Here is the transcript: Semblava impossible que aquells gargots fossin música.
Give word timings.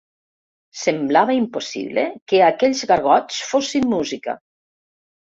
Semblava 0.83 1.33
impossible 1.39 2.05
que 2.33 2.39
aquells 2.45 2.81
gargots 2.91 3.43
fossin 3.51 3.85
música. 3.91 4.35